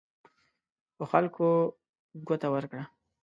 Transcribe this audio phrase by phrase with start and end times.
[0.95, 1.47] خو خلکو
[2.27, 2.83] ګوته ورکړه.